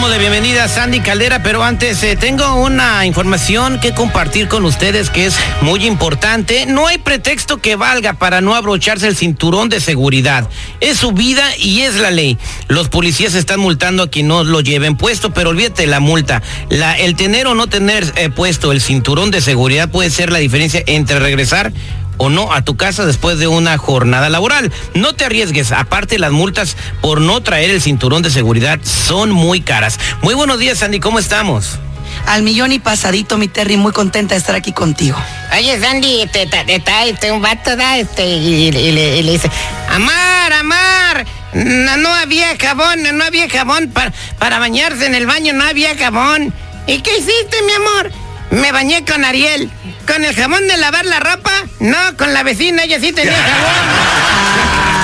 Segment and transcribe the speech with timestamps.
[0.00, 5.10] Damos bienvenida a Sandy Caldera, pero antes eh, tengo una información que compartir con ustedes
[5.10, 6.64] que es muy importante.
[6.64, 10.48] No hay pretexto que valga para no abrocharse el cinturón de seguridad.
[10.80, 12.38] Es su vida y es la ley.
[12.68, 16.40] Los policías están multando a quien no lo lleven puesto, pero olvídate la multa.
[16.70, 20.38] La, el tener o no tener eh, puesto el cinturón de seguridad puede ser la
[20.38, 21.72] diferencia entre regresar
[22.20, 24.70] o no a tu casa después de una jornada laboral.
[24.94, 29.62] No te arriesgues, aparte las multas por no traer el cinturón de seguridad son muy
[29.62, 29.98] caras.
[30.20, 31.78] Muy buenos días, Sandy, ¿cómo estamos?
[32.26, 35.16] Al millón y pasadito, mi Terry, muy contenta de estar aquí contigo.
[35.56, 39.50] Oye, Sandy, este, está este, un vato, da, este, y, y le, y le dice,
[39.88, 41.24] Amar, Amar,
[41.54, 45.96] no, no había jabón, no había jabón para, para bañarse en el baño, no había
[45.96, 46.52] jabón.
[46.86, 48.12] ¿Y qué hiciste, mi amor?
[48.50, 49.70] Me bañé con Ariel.
[50.06, 51.52] ¿Con el jabón de lavar la ropa?
[51.78, 53.74] No, con la vecina, ella sí tenía jabón.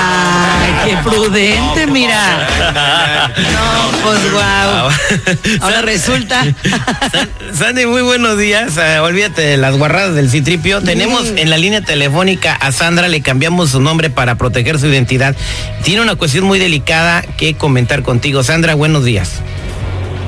[0.09, 2.49] Ay, qué prudente, mira.
[3.37, 5.63] No, pues wow.
[5.63, 6.45] Ahora resulta.
[7.55, 8.77] Sandy, muy buenos días.
[8.77, 10.81] Eh, olvídate de las guarradas del citripio.
[10.83, 15.37] Tenemos en la línea telefónica a Sandra, le cambiamos su nombre para proteger su identidad.
[15.85, 18.43] Tiene una cuestión muy delicada que comentar contigo.
[18.43, 19.41] Sandra, buenos días.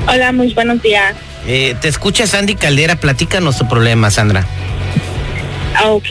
[0.06, 1.16] Hola, muy buenos días.
[1.50, 4.46] Eh, te escucha Sandy Caldera, platícanos tu problema, Sandra.
[5.74, 6.08] Ah, Ok,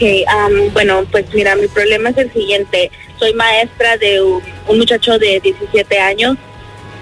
[0.74, 2.90] bueno, pues mira, mi problema es el siguiente.
[3.20, 6.38] Soy maestra de un, un muchacho de 17 años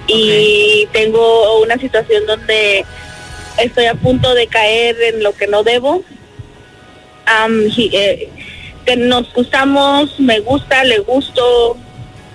[0.08, 2.86] y tengo una situación donde
[3.58, 6.04] estoy a punto de caer en lo que no debo.
[7.78, 8.30] Eh,
[8.86, 11.78] que nos gustamos, me gusta, le gusto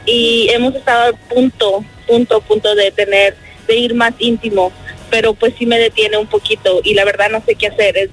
[0.07, 3.37] y hemos estado a punto, punto, punto de tener,
[3.69, 4.73] de ir más íntimo,
[5.11, 7.97] pero pues sí me detiene un poquito y la verdad no sé qué hacer.
[7.97, 8.11] Es,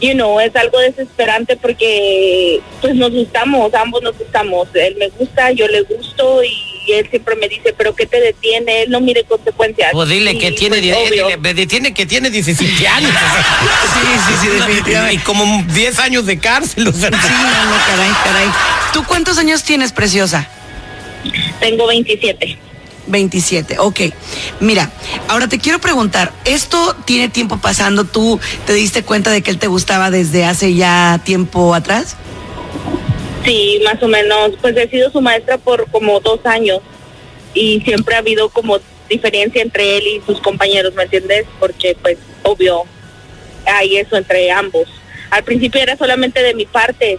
[0.00, 4.68] you know, es algo desesperante porque pues nos gustamos, ambos nos gustamos.
[4.74, 8.82] Él me gusta, yo le gusto y él siempre me dice, pero ¿qué te detiene?
[8.82, 9.90] Él no mire consecuencias.
[9.92, 13.10] Pues dile que tiene, pues, dile, me detiene que tiene 17 años.
[13.10, 15.14] Sí, sí, sí, definitivamente.
[15.14, 16.88] Y como 10 años de cárcel.
[16.88, 17.10] o sea.
[17.10, 18.48] Sí, no, no, caray, caray.
[18.92, 20.48] ¿Tú cuántos años tienes, preciosa?
[21.60, 22.58] Tengo 27.
[23.10, 24.00] 27, ok.
[24.60, 24.90] Mira,
[25.28, 28.04] ahora te quiero preguntar, ¿esto tiene tiempo pasando?
[28.04, 32.16] ¿Tú te diste cuenta de que él te gustaba desde hace ya tiempo atrás?
[33.44, 34.52] Sí, más o menos.
[34.60, 36.80] Pues he sido su maestra por como dos años
[37.54, 38.78] y siempre ha habido como
[39.08, 41.44] diferencia entre él y sus compañeros, ¿me entiendes?
[41.58, 42.84] Porque pues obvio
[43.66, 44.88] hay eso entre ambos.
[45.30, 47.18] Al principio era solamente de mi parte,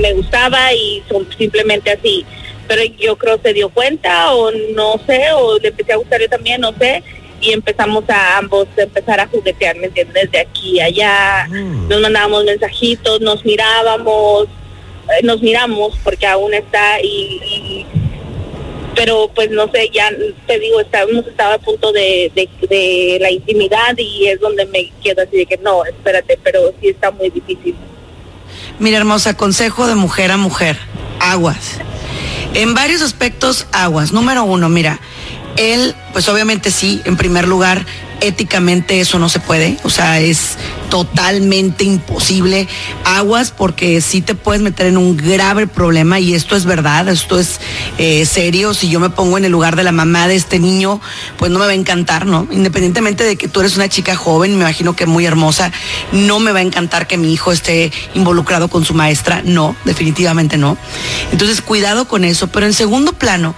[0.00, 2.24] me gustaba y son simplemente así.
[2.68, 6.28] Pero yo creo se dio cuenta o no sé, o le empecé a gustar yo
[6.28, 7.02] también, no sé.
[7.40, 10.30] Y empezamos a ambos empezar a juguetear, ¿me entiendes?
[10.30, 17.00] De aquí a allá, nos mandábamos mensajitos, nos mirábamos, eh, nos miramos porque aún está
[17.02, 17.86] y, y-
[18.94, 20.10] pero pues no sé ya
[20.46, 24.66] te digo está- hemos estado a punto de, de, de la intimidad y es donde
[24.66, 27.74] me quedo así de que no espérate pero sí está muy difícil
[28.78, 30.76] Mira, hermosa, consejo de mujer a mujer.
[31.20, 31.78] Aguas.
[32.54, 34.12] En varios aspectos, aguas.
[34.12, 35.00] Número uno, mira,
[35.56, 37.86] él, pues obviamente sí, en primer lugar,
[38.22, 39.76] éticamente eso no se puede.
[39.84, 40.56] O sea, es
[40.88, 42.68] totalmente imposible.
[43.04, 47.38] Aguas porque sí te puedes meter en un grave problema y esto es verdad, esto
[47.38, 47.60] es
[47.98, 48.74] eh, serio.
[48.74, 51.00] Si yo me pongo en el lugar de la mamá de este niño,
[51.36, 52.46] pues no me va a encantar, ¿no?
[52.50, 55.72] Independientemente de que tú eres una chica joven, me imagino que muy hermosa,
[56.12, 60.58] no me va a encantar que mi hijo esté involucrado con su maestra, no, definitivamente
[60.58, 60.76] no.
[61.32, 62.46] Entonces, cuidado con eso.
[62.48, 63.54] Pero en segundo plano,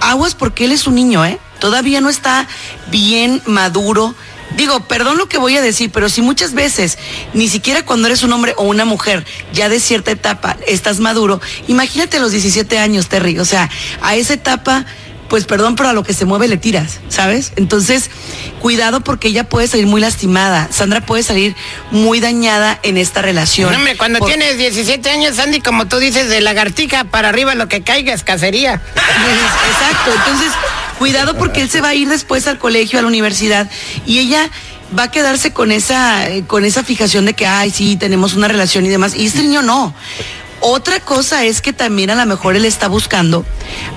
[0.00, 1.38] aguas porque él es un niño, ¿eh?
[1.60, 2.48] Todavía no está
[2.90, 4.14] bien maduro.
[4.56, 6.98] Digo, perdón lo que voy a decir, pero si muchas veces,
[7.32, 9.24] ni siquiera cuando eres un hombre o una mujer
[9.54, 13.38] ya de cierta etapa estás maduro, imagínate los 17 años, Terry.
[13.38, 13.70] O sea,
[14.02, 14.84] a esa etapa,
[15.32, 17.52] pues perdón, pero a lo que se mueve le tiras, ¿sabes?
[17.56, 18.10] Entonces,
[18.60, 20.68] cuidado porque ella puede salir muy lastimada.
[20.70, 21.56] Sandra puede salir
[21.90, 23.72] muy dañada en esta relación.
[23.72, 27.54] No, hombre, cuando Por- tienes 17 años, Sandy, como tú dices, de lagartija para arriba
[27.54, 28.82] lo que caiga es cacería.
[29.70, 30.52] Exacto, entonces
[30.98, 33.70] cuidado porque él se va a ir después al colegio, a la universidad
[34.04, 34.50] y ella
[34.98, 38.48] va a quedarse con esa, eh, con esa fijación de que, ay, sí, tenemos una
[38.48, 39.14] relación y demás.
[39.16, 39.94] Y este niño no.
[40.64, 43.44] Otra cosa es que también a lo mejor él está buscando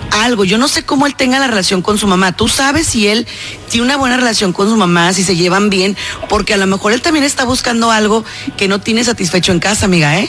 [0.10, 0.46] algo.
[0.46, 2.36] Yo no sé cómo él tenga la relación con su mamá.
[2.36, 3.28] Tú sabes si él
[3.70, 5.96] tiene una buena relación con su mamá, si se llevan bien,
[6.28, 8.26] porque a lo mejor él también está buscando algo
[8.58, 10.28] que no tiene satisfecho en casa, amiga, ¿eh?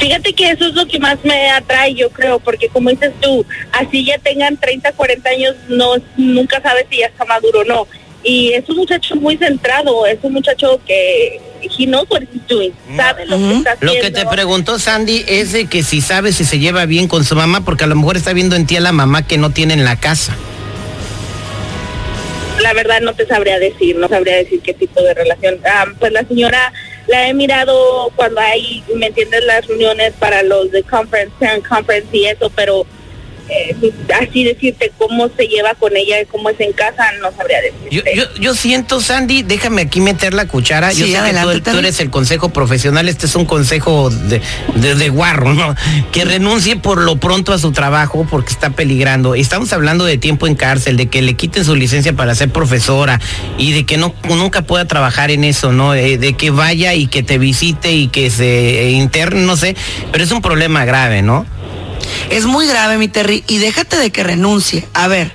[0.00, 3.46] Fíjate que eso es lo que más me atrae, yo creo, porque como dices tú,
[3.70, 7.86] así ya tengan 30, 40 años, no nunca sabes si ya está maduro o no.
[8.24, 11.40] Y es un muchacho muy centrado, es un muchacho que
[11.78, 13.94] he knows what he's doing, sabe lo que está haciendo.
[13.94, 17.24] Lo que te preguntó Sandy es de que si sabe si se lleva bien con
[17.24, 19.50] su mamá, porque a lo mejor está viendo en ti a la mamá que no
[19.50, 20.36] tiene en la casa.
[22.60, 25.58] La verdad no te sabría decir, no sabría decir qué tipo de relación.
[25.66, 26.72] Ah, pues la señora
[27.06, 29.44] la he mirado cuando hay, ¿me entiendes?
[29.44, 32.86] Las reuniones para los de conference, parent conference y eso, pero
[33.48, 37.60] eh, así decirte cómo se lleva con ella y cómo es en casa, no sabría
[37.60, 37.88] decirte.
[37.90, 40.92] Yo, yo, yo siento, Sandy, déjame aquí meter la cuchara.
[40.92, 44.40] yo Sí, sé adelante, que tú, eres el consejo profesional, este es un consejo de,
[44.76, 45.74] de, de guarro, ¿no?
[46.12, 49.34] Que renuncie por lo pronto a su trabajo porque está peligrando.
[49.34, 53.20] Estamos hablando de tiempo en cárcel, de que le quiten su licencia para ser profesora
[53.58, 55.94] y de que no nunca pueda trabajar en eso, ¿no?
[55.94, 59.76] Eh, de que vaya y que te visite y que se interne, no sé,
[60.12, 61.46] pero es un problema grave, ¿no?
[62.30, 64.86] Es muy grave, mi Terry, y déjate de que renuncie.
[64.94, 65.34] A ver,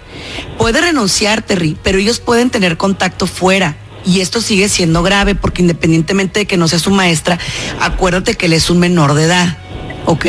[0.57, 3.77] puede renunciar, Terry, pero ellos pueden tener contacto fuera.
[4.06, 7.38] Y esto sigue siendo grave porque independientemente de que no sea su maestra,
[7.80, 9.57] acuérdate que él es un menor de edad.
[10.06, 10.25] ¿Ok?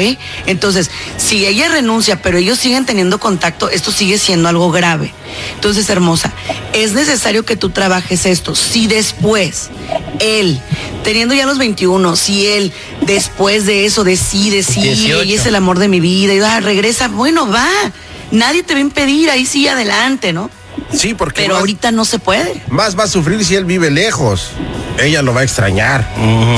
[0.47, 5.15] Entonces, si ella renuncia, pero ellos siguen teniendo contacto, esto sigue siendo algo grave.
[5.55, 6.33] Entonces, hermosa,
[6.73, 8.55] es necesario que tú trabajes esto.
[8.55, 9.71] Si después
[10.21, 10.61] él,
[11.05, 12.73] teniendo ya los 21, si él
[13.03, 15.23] después de eso decide, sí, 18.
[15.23, 17.69] ella es el amor de mi vida, y ah, regresa, bueno, va.
[18.31, 20.51] Nadie te va a impedir, ahí sí adelante, ¿no?
[20.93, 22.63] Sí, porque Pero más, ahorita no se puede.
[22.69, 24.51] más va a sufrir si él vive lejos.
[25.03, 26.07] Ella lo va a extrañar.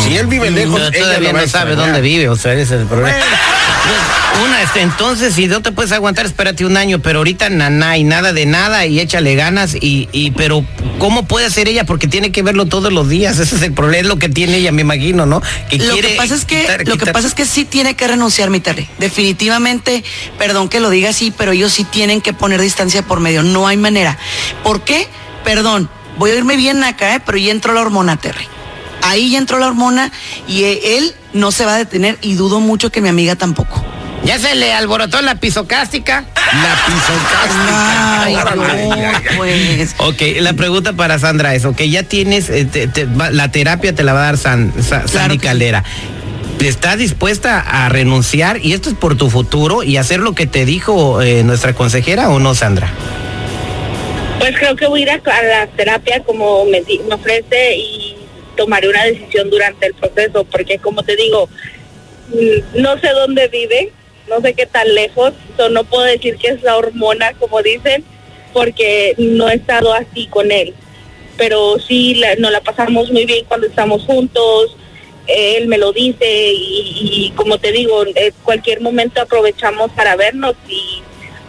[0.03, 2.37] Si él vive lejos, No, ella todavía lo va a no sabe dónde vive, o
[2.37, 3.17] sea, ese es el problema.
[3.17, 7.99] Pues, Una, este, entonces, si no te puedes aguantar, espérate un año, pero ahorita naná
[7.99, 10.65] y nada de nada y échale ganas y, y pero
[10.99, 11.85] ¿cómo puede hacer ella?
[11.85, 14.57] Porque tiene que verlo todos los días, ese es el problema, es lo que tiene
[14.57, 15.43] ella, me imagino, ¿no?
[15.69, 17.95] Que Lo quiere que pasa es que, quitar- lo que pasa es que sí tiene
[17.95, 18.89] que renunciar mi Terry.
[18.99, 20.03] Definitivamente,
[20.39, 23.43] perdón que lo diga así, pero ellos sí tienen que poner distancia por medio.
[23.43, 24.17] No hay manera.
[24.63, 25.07] ¿Por qué?
[25.45, 27.21] Perdón, voy a irme bien acá, ¿eh?
[27.25, 28.47] pero ya entró la hormona, Terry.
[29.03, 30.13] Ahí ya entró la hormona
[30.47, 33.85] y eh, él no se va a detener y dudo mucho que mi amiga tampoco.
[34.25, 36.25] Ya se le alborotó la pisocástica.
[36.37, 38.55] La pisocástica.
[38.55, 39.15] No, ay, ay.
[39.37, 39.95] pues.
[39.99, 43.93] Ok, la pregunta para Sandra es, ok, ya tienes, eh, te- te va- la terapia
[43.93, 45.47] te la va a dar San- Sa- Sandy que sí.
[45.49, 45.83] Caldera.
[46.61, 50.65] ¿Estás dispuesta a renunciar y esto es por tu futuro y hacer lo que te
[50.65, 52.93] dijo eh, nuestra consejera o no, Sandra?
[54.43, 56.83] Pues creo que voy a ir a, la terapia como me
[57.15, 58.17] ofrece y
[58.57, 61.49] tomaré una decisión durante el proceso, porque como te digo,
[62.31, 63.93] mm, no sé dónde vive,
[64.29, 68.05] no sé qué tan lejos, so no puedo decir que es la hormona, como dicen,
[68.53, 70.75] porque no he estado así con él.
[71.37, 74.77] Pero sí, la- nos la pasamos muy bien cuando estamos juntos,
[75.29, 80.57] él me lo dice y, y como te digo, en cualquier momento aprovechamos para vernos
[80.69, 81.01] y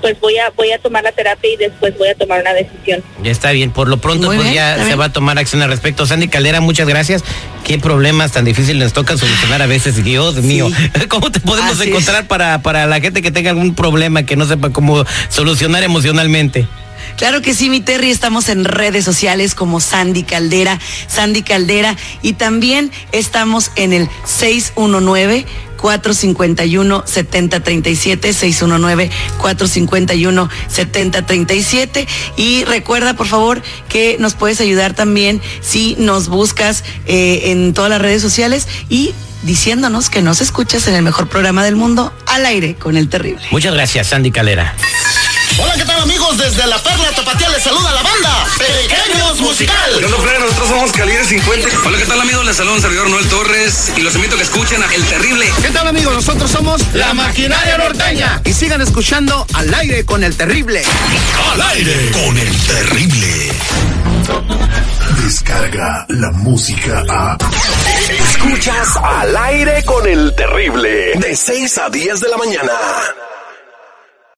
[0.03, 3.01] pues voy a voy a tomar la terapia y después voy a tomar una decisión.
[3.23, 4.99] Ya está bien, por lo pronto Muy pues bien, ya se bien.
[4.99, 6.05] va a tomar acción al respecto.
[6.05, 7.23] Sandy Caldera, muchas gracias.
[7.63, 10.67] Qué problemas tan difíciles nos toca solucionar a veces, Dios mío.
[11.07, 11.87] ¿Cómo te podemos Así es.
[11.87, 16.67] encontrar para, para la gente que tenga algún problema que no sepa cómo solucionar emocionalmente?
[17.17, 22.33] Claro que sí, mi Terry, estamos en redes sociales como Sandy Caldera, Sandy Caldera, y
[22.33, 25.45] también estamos en el 619
[25.83, 32.07] 451 7037 619 451 7037
[32.37, 37.89] y recuerda por favor que nos puedes ayudar también si nos buscas eh, en todas
[37.89, 42.45] las redes sociales y diciéndonos que nos escuchas en el mejor programa del mundo al
[42.45, 43.43] aire con el terrible.
[43.51, 44.73] Muchas gracias, Sandy Caldera.
[45.59, 46.37] Hola, ¿qué tal amigos?
[46.37, 49.75] Desde la Perla Tapatía les saluda la banda Pequeños Musical.
[49.99, 50.39] ¿Qué onda, plebe?
[50.39, 51.67] Nosotros somos Calibre 50.
[51.85, 52.45] Hola, ¿qué tal, amigos?
[52.45, 55.51] Les saluda un servidor Noel Torres y los invito a que escuchen a El Terrible.
[55.61, 56.13] ¿Qué tal amigos?
[56.13, 58.41] Nosotros somos La Maquinaria Norteña.
[58.45, 60.83] y sigan escuchando al aire con el terrible.
[61.53, 63.51] Al aire con el terrible.
[65.23, 67.37] Descarga la música a.
[68.09, 71.13] Escuchas al aire con el terrible.
[71.15, 72.71] De 6 a 10 de la mañana.